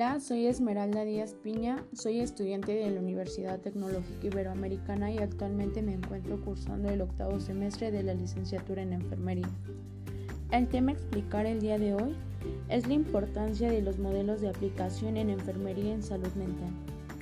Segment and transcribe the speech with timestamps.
[0.00, 5.92] Hola, soy Esmeralda Díaz Piña, soy estudiante de la Universidad Tecnológica Iberoamericana y actualmente me
[5.92, 9.50] encuentro cursando el octavo semestre de la licenciatura en enfermería.
[10.52, 12.16] El tema a explicar el día de hoy
[12.70, 16.70] es la importancia de los modelos de aplicación en enfermería en salud mental.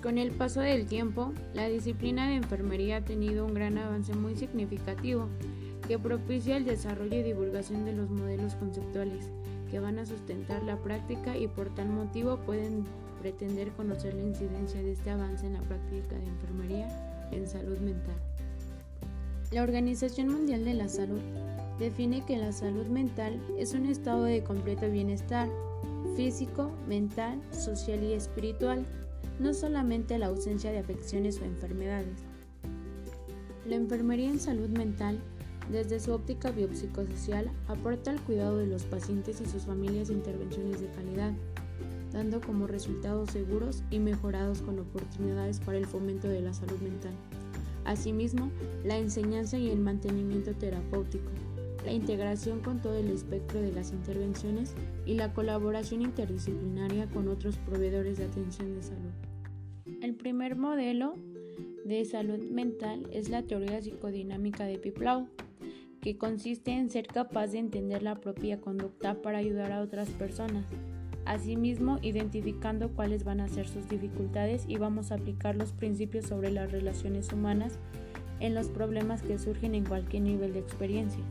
[0.00, 4.36] Con el paso del tiempo, la disciplina de enfermería ha tenido un gran avance muy
[4.36, 5.26] significativo
[5.88, 9.32] que propicia el desarrollo y divulgación de los modelos conceptuales
[9.70, 12.84] que van a sustentar la práctica y por tal motivo pueden
[13.20, 18.16] pretender conocer la incidencia de este avance en la práctica de enfermería en salud mental.
[19.50, 21.20] La Organización Mundial de la Salud
[21.78, 25.48] define que la salud mental es un estado de completo bienestar
[26.16, 28.84] físico, mental, social y espiritual,
[29.38, 32.18] no solamente la ausencia de afecciones o enfermedades.
[33.66, 35.20] La enfermería en salud mental
[35.70, 40.88] desde su óptica biopsicosocial, aporta al cuidado de los pacientes y sus familias intervenciones de
[40.88, 41.32] calidad,
[42.12, 47.12] dando como resultados seguros y mejorados con oportunidades para el fomento de la salud mental.
[47.84, 48.50] Asimismo,
[48.84, 51.30] la enseñanza y el mantenimiento terapéutico,
[51.84, 54.74] la integración con todo el espectro de las intervenciones
[55.06, 59.12] y la colaboración interdisciplinaria con otros proveedores de atención de salud.
[60.02, 61.14] El primer modelo
[61.84, 65.28] de salud mental es la teoría psicodinámica de Piplau,
[66.00, 70.66] que consiste en ser capaz de entender la propia conducta para ayudar a otras personas.
[71.24, 76.50] Asimismo, identificando cuáles van a ser sus dificultades y vamos a aplicar los principios sobre
[76.50, 77.78] las relaciones humanas
[78.40, 81.22] en los problemas que surgen en cualquier nivel de experiencia.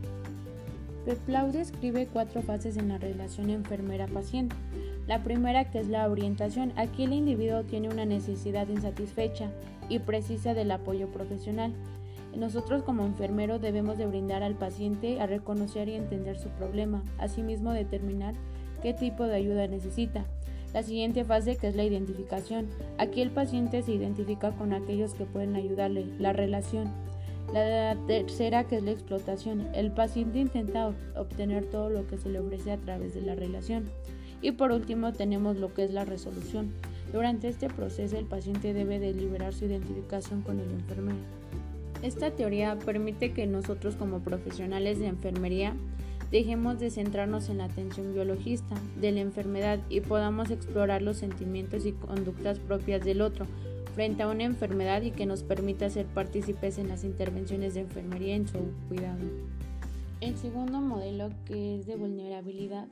[1.06, 4.56] Peplau describe cuatro fases en la relación enfermera-paciente.
[5.08, 6.74] La primera que es la orientación.
[6.76, 9.50] Aquí el individuo tiene una necesidad insatisfecha
[9.88, 11.74] y precisa del apoyo profesional.
[12.38, 17.74] Nosotros como enfermeros debemos de brindar al paciente a reconocer y entender su problema, asimismo
[17.74, 18.36] determinar
[18.84, 20.24] qué tipo de ayuda necesita.
[20.72, 22.68] La siguiente fase que es la identificación.
[23.00, 26.92] Aquí el paciente se identifica con aquellos que pueden ayudarle, la relación.
[27.54, 29.68] La tercera que es la explotación.
[29.74, 33.90] El paciente intenta obtener todo lo que se le ofrece a través de la relación.
[34.44, 36.72] Y por último tenemos lo que es la resolución.
[37.12, 41.37] Durante este proceso el paciente debe de liberar su identificación con el enfermero.
[42.04, 45.76] Esta teoría permite que nosotros como profesionales de enfermería
[46.32, 51.86] dejemos de centrarnos en la atención biologista de la enfermedad y podamos explorar los sentimientos
[51.86, 53.46] y conductas propias del otro
[53.96, 58.36] frente a una enfermedad y que nos permita ser partícipes en las intervenciones de enfermería
[58.36, 59.24] en su cuidado.
[60.22, 62.88] El segundo modelo, que es de vulnerabilidad,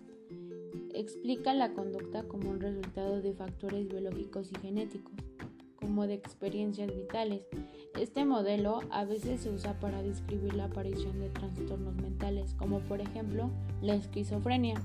[0.96, 5.14] explica la conducta como un resultado de factores biológicos y genéticos,
[5.85, 7.41] como de experiencias vitales,
[8.00, 13.01] este modelo a veces se usa para describir la aparición de trastornos mentales, como por
[13.01, 13.51] ejemplo
[13.84, 14.81] la esquizofrenia,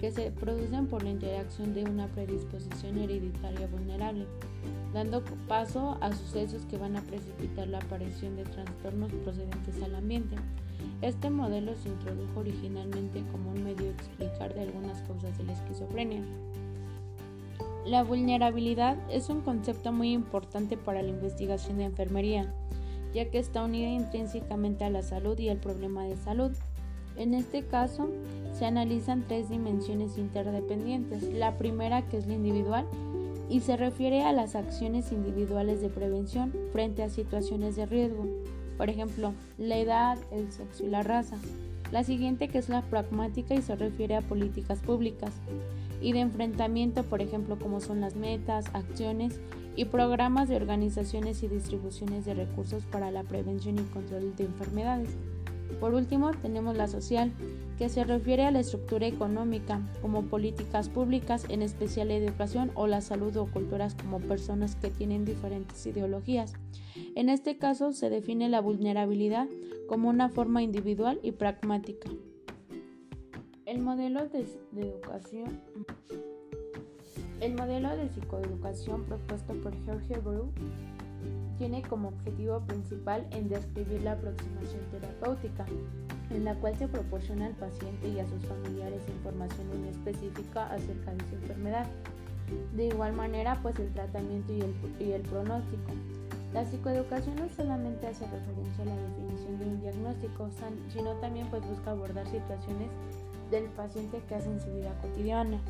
[0.00, 4.26] que se producen por la interacción de una predisposición hereditaria vulnerable,
[4.94, 10.36] dando paso a sucesos que van a precipitar la aparición de trastornos procedentes al ambiente.
[11.02, 15.52] Este modelo se introdujo originalmente como un medio de explicar de algunas causas de la
[15.52, 16.22] esquizofrenia.
[17.90, 22.54] La vulnerabilidad es un concepto muy importante para la investigación de enfermería,
[23.12, 26.52] ya que está unida intrínsecamente a la salud y al problema de salud.
[27.16, 28.08] En este caso,
[28.56, 31.24] se analizan tres dimensiones interdependientes.
[31.32, 32.86] La primera, que es la individual,
[33.48, 38.24] y se refiere a las acciones individuales de prevención frente a situaciones de riesgo,
[38.76, 41.38] por ejemplo, la edad, el sexo y la raza.
[41.90, 45.32] La siguiente, que es la pragmática, y se refiere a políticas públicas
[46.00, 49.40] y de enfrentamiento, por ejemplo, como son las metas, acciones
[49.76, 55.16] y programas de organizaciones y distribuciones de recursos para la prevención y control de enfermedades.
[55.78, 57.32] Por último, tenemos la social,
[57.78, 62.86] que se refiere a la estructura económica, como políticas públicas, en especial la educación o
[62.86, 66.54] la salud o culturas como personas que tienen diferentes ideologías.
[67.14, 69.48] En este caso, se define la vulnerabilidad
[69.88, 72.10] como una forma individual y pragmática.
[73.70, 74.44] El modelo de,
[74.82, 75.60] educación
[77.40, 80.50] el modelo de psicoeducación propuesto por Jorge Brew
[81.56, 85.66] tiene como objetivo principal en describir la aproximación terapéutica,
[86.30, 91.14] en la cual se proporciona al paciente y a sus familiares información muy específica acerca
[91.14, 91.86] de su enfermedad.
[92.74, 95.92] De igual manera, pues el tratamiento y el, y el pronóstico.
[96.52, 100.50] La psicoeducación no solamente hace referencia a la definición de un diagnóstico,
[100.92, 102.90] sino también pues busca abordar situaciones
[103.50, 105.60] del paciente que hace en su vida cotidiana,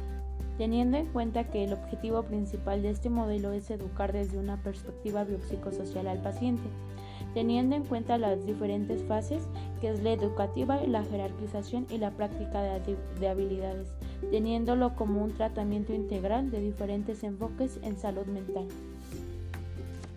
[0.59, 5.25] teniendo en cuenta que el objetivo principal de este modelo es educar desde una perspectiva
[5.25, 6.69] biopsicosocial al paciente,
[7.33, 9.43] teniendo en cuenta las diferentes fases
[9.81, 13.89] que es la educativa, la jerarquización y la práctica de, de habilidades,
[14.31, 18.69] teniéndolo como un tratamiento integral de diferentes enfoques en salud mental.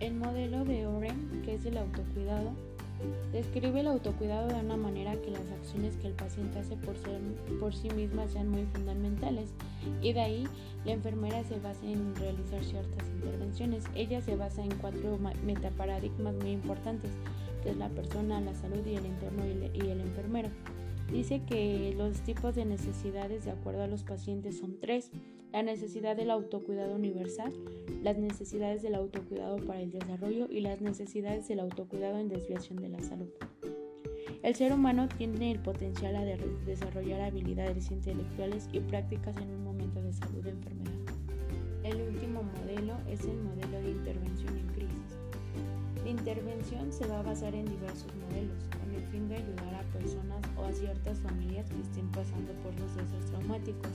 [0.00, 2.50] El modelo de Oren, que es el autocuidado,
[3.32, 7.90] describe el autocuidado de una manera que las acciones que el paciente hace por, sí
[7.90, 9.50] misma sean muy fundamentales
[10.00, 10.48] y de ahí
[10.84, 13.84] la enfermera se basa en realizar ciertas intervenciones.
[13.94, 17.10] Ella se basa en cuatro metaparadigmas muy importantes,
[17.62, 20.50] que es la persona, la salud y el entorno y el enfermero.
[21.10, 25.10] Dice que los tipos de necesidades de acuerdo a los pacientes son tres.
[25.54, 27.52] La necesidad del autocuidado universal,
[28.02, 32.88] las necesidades del autocuidado para el desarrollo y las necesidades del autocuidado en desviación de
[32.88, 33.28] la salud.
[34.42, 40.02] El ser humano tiene el potencial a desarrollar habilidades intelectuales y prácticas en un momento
[40.02, 40.90] de salud o enfermedad.
[41.84, 45.18] El último modelo es el modelo de intervención en crisis.
[46.02, 49.82] La intervención se va a basar en diversos modelos, con el fin de ayudar a
[49.92, 53.92] personas o a ciertas familias que estén pasando por procesos traumáticos,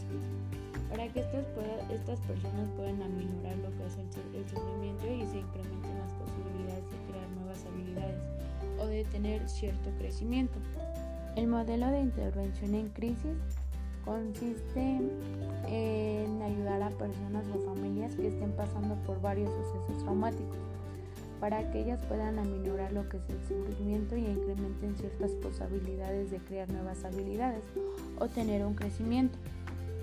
[0.90, 1.46] para que estas,
[1.92, 6.84] estas personas puedan aminorar lo que es el, el sufrimiento y se incrementen las posibilidades
[6.90, 8.24] de crear nuevas habilidades
[8.80, 10.58] o de tener cierto crecimiento.
[11.36, 13.38] El modelo de intervención en crisis
[14.04, 15.00] consiste
[15.68, 20.58] en ayudar a personas o familias que estén pasando por varios sucesos traumáticos
[21.40, 26.40] para que ellas puedan aminorar lo que es el sufrimiento y incrementen ciertas posibilidades de
[26.40, 27.64] crear nuevas habilidades
[28.20, 29.38] o tener un crecimiento.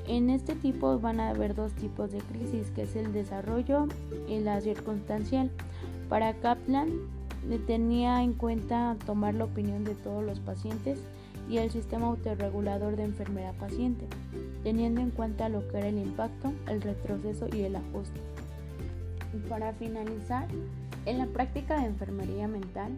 [0.09, 3.89] En este tipo van a haber dos tipos de crisis, que es el desarrollo
[4.29, 5.51] y la circunstancial.
[6.09, 6.91] Para Kaplan
[7.67, 11.01] tenía en cuenta tomar la opinión de todos los pacientes
[11.49, 14.07] y el sistema autorregulador de enfermera-paciente,
[14.63, 18.21] teniendo en cuenta lo que era el impacto, el retroceso y el ajuste.
[19.35, 20.47] Y para finalizar,
[21.05, 22.93] en la práctica de enfermería mental,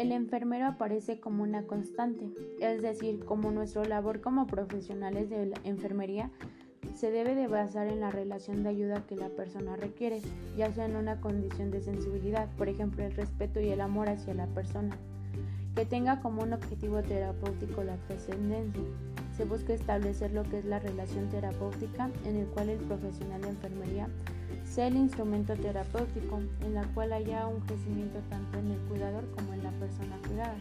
[0.00, 5.60] el enfermero aparece como una constante, es decir, como nuestra labor como profesionales de la
[5.62, 6.30] enfermería
[6.96, 10.22] se debe de basar en la relación de ayuda que la persona requiere,
[10.56, 14.32] ya sea en una condición de sensibilidad, por ejemplo, el respeto y el amor hacia
[14.32, 14.96] la persona,
[15.74, 18.82] que tenga como un objetivo terapéutico la trascendencia.
[19.36, 23.48] Se busca establecer lo que es la relación terapéutica en el cual el profesional de
[23.50, 24.08] enfermería
[24.64, 29.54] sea el instrumento terapéutico en la cual haya un crecimiento tanto en el cuidador como
[29.54, 30.56] en la persona cuidada,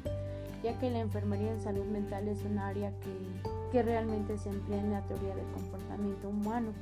[0.63, 4.79] ya que la enfermería en salud mental es un área que, que realmente se emplea
[4.79, 6.73] en la teoría del comportamiento humano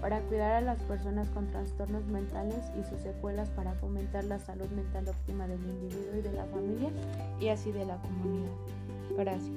[0.00, 4.68] para cuidar a las personas con trastornos mentales y sus secuelas para fomentar la salud
[4.70, 6.90] mental óptima del individuo y de la familia
[7.40, 8.52] y así de la comunidad.
[9.16, 9.50] Gracias.